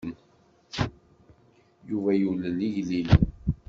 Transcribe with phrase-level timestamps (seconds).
[1.89, 3.21] Yuba yulel igellilen.